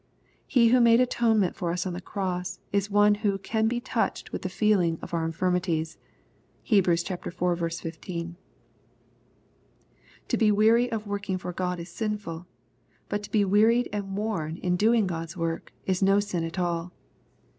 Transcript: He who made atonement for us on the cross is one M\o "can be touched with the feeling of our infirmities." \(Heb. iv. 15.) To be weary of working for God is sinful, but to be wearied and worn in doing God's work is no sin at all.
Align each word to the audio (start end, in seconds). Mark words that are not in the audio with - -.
He 0.47 0.69
who 0.69 0.81
made 0.81 0.99
atonement 0.99 1.55
for 1.55 1.69
us 1.69 1.85
on 1.85 1.93
the 1.93 2.01
cross 2.01 2.57
is 2.71 2.89
one 2.89 3.17
M\o 3.17 3.37
"can 3.37 3.67
be 3.67 3.79
touched 3.79 4.31
with 4.31 4.41
the 4.41 4.49
feeling 4.49 4.97
of 4.99 5.13
our 5.13 5.23
infirmities." 5.23 5.99
\(Heb. 6.67 6.87
iv. 6.87 7.03
15.) 7.05 8.35
To 10.27 10.37
be 10.37 10.51
weary 10.51 10.91
of 10.91 11.05
working 11.05 11.37
for 11.37 11.53
God 11.53 11.79
is 11.79 11.89
sinful, 11.89 12.47
but 13.09 13.21
to 13.21 13.29
be 13.29 13.45
wearied 13.45 13.89
and 13.93 14.17
worn 14.17 14.57
in 14.57 14.75
doing 14.75 15.05
God's 15.05 15.37
work 15.37 15.71
is 15.85 16.01
no 16.01 16.19
sin 16.19 16.43
at 16.45 16.57
all. 16.57 16.91